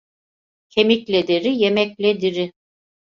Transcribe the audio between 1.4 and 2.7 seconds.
yemekle diri.